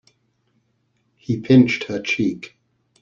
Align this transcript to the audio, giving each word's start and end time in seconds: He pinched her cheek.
He 1.15 1.39
pinched 1.41 1.83
her 1.83 2.01
cheek. 2.01 2.57